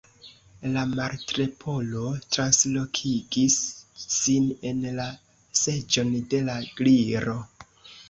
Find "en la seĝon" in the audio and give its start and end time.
4.73-6.15